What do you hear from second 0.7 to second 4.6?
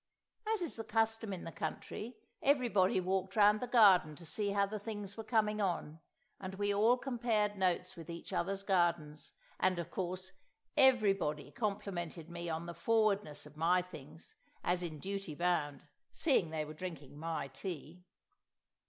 the custom in the country, everybody walked round the garden to see